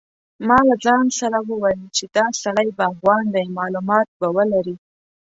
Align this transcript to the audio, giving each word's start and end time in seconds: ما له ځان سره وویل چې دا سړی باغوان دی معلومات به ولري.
ما 0.47 0.59
له 0.69 0.75
ځان 0.85 1.05
سره 1.19 1.37
وویل 1.49 1.81
چې 1.97 2.03
دا 2.15 2.25
سړی 2.43 2.69
باغوان 2.79 3.23
دی 3.35 3.45
معلومات 3.57 4.07
به 4.19 4.27
ولري. 4.37 4.75